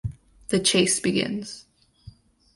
[0.47, 1.67] The chase begins.